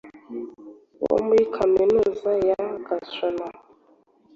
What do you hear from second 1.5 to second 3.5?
Kaminuza ya Gachon.